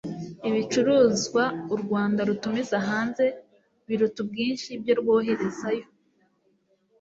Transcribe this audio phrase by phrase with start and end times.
[0.49, 1.43] ibicuruzwa
[1.73, 3.25] u rwanda rutumiza hanze
[3.87, 5.85] biruta ubwinshi ibyo rwoherezayo